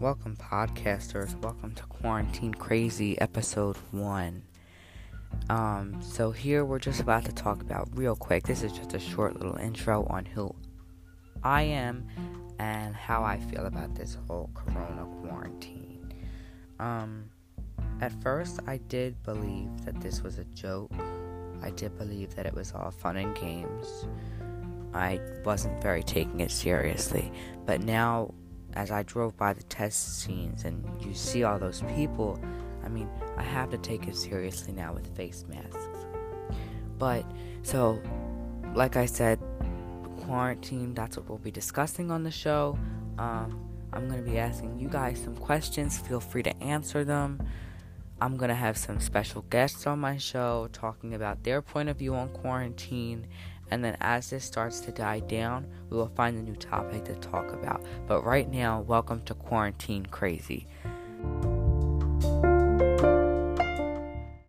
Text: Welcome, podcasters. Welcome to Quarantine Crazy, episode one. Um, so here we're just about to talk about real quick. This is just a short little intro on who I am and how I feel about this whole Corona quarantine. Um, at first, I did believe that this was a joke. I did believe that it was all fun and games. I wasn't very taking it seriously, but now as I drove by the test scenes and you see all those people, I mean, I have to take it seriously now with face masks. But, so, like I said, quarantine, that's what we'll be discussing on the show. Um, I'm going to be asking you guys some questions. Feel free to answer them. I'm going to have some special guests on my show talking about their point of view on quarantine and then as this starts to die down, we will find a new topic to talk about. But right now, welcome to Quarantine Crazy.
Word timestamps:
Welcome, 0.00 0.36
podcasters. 0.36 1.34
Welcome 1.42 1.74
to 1.74 1.82
Quarantine 1.82 2.54
Crazy, 2.54 3.20
episode 3.20 3.76
one. 3.90 4.44
Um, 5.50 6.00
so 6.00 6.30
here 6.30 6.64
we're 6.64 6.78
just 6.78 7.00
about 7.00 7.24
to 7.24 7.32
talk 7.32 7.62
about 7.62 7.88
real 7.94 8.14
quick. 8.14 8.44
This 8.44 8.62
is 8.62 8.70
just 8.70 8.94
a 8.94 9.00
short 9.00 9.34
little 9.34 9.56
intro 9.56 10.06
on 10.08 10.24
who 10.24 10.54
I 11.42 11.62
am 11.62 12.06
and 12.60 12.94
how 12.94 13.24
I 13.24 13.38
feel 13.38 13.66
about 13.66 13.96
this 13.96 14.16
whole 14.28 14.50
Corona 14.54 15.04
quarantine. 15.20 16.14
Um, 16.78 17.24
at 18.00 18.12
first, 18.22 18.60
I 18.68 18.76
did 18.76 19.20
believe 19.24 19.84
that 19.84 20.00
this 20.00 20.22
was 20.22 20.38
a 20.38 20.44
joke. 20.44 20.92
I 21.60 21.70
did 21.70 21.98
believe 21.98 22.36
that 22.36 22.46
it 22.46 22.54
was 22.54 22.72
all 22.72 22.92
fun 22.92 23.16
and 23.16 23.34
games. 23.34 24.06
I 24.94 25.18
wasn't 25.44 25.82
very 25.82 26.04
taking 26.04 26.38
it 26.38 26.52
seriously, 26.52 27.32
but 27.66 27.82
now 27.82 28.32
as 28.74 28.90
I 28.90 29.02
drove 29.02 29.36
by 29.36 29.52
the 29.52 29.62
test 29.64 30.20
scenes 30.20 30.64
and 30.64 30.84
you 31.00 31.14
see 31.14 31.44
all 31.44 31.58
those 31.58 31.82
people, 31.94 32.40
I 32.84 32.88
mean, 32.88 33.08
I 33.36 33.42
have 33.42 33.70
to 33.70 33.78
take 33.78 34.06
it 34.06 34.16
seriously 34.16 34.72
now 34.72 34.92
with 34.92 35.14
face 35.16 35.44
masks. 35.48 36.06
But, 36.98 37.24
so, 37.62 38.00
like 38.74 38.96
I 38.96 39.06
said, 39.06 39.38
quarantine, 40.20 40.94
that's 40.94 41.16
what 41.16 41.28
we'll 41.28 41.38
be 41.38 41.50
discussing 41.50 42.10
on 42.10 42.22
the 42.22 42.30
show. 42.30 42.78
Um, 43.18 43.68
I'm 43.92 44.08
going 44.08 44.22
to 44.22 44.30
be 44.30 44.38
asking 44.38 44.78
you 44.78 44.88
guys 44.88 45.20
some 45.22 45.36
questions. 45.36 45.98
Feel 45.98 46.20
free 46.20 46.42
to 46.42 46.62
answer 46.62 47.04
them. 47.04 47.40
I'm 48.20 48.36
going 48.36 48.48
to 48.48 48.54
have 48.54 48.76
some 48.76 49.00
special 49.00 49.42
guests 49.42 49.86
on 49.86 50.00
my 50.00 50.16
show 50.16 50.68
talking 50.72 51.14
about 51.14 51.44
their 51.44 51.62
point 51.62 51.88
of 51.88 51.98
view 51.98 52.14
on 52.14 52.28
quarantine 52.30 53.28
and 53.70 53.84
then 53.84 53.96
as 54.00 54.30
this 54.30 54.44
starts 54.44 54.80
to 54.80 54.92
die 54.92 55.20
down, 55.20 55.66
we 55.90 55.96
will 55.96 56.12
find 56.14 56.36
a 56.38 56.42
new 56.42 56.56
topic 56.56 57.04
to 57.04 57.14
talk 57.16 57.52
about. 57.52 57.84
But 58.06 58.24
right 58.24 58.50
now, 58.50 58.80
welcome 58.80 59.22
to 59.22 59.34
Quarantine 59.34 60.06
Crazy. 60.06 60.66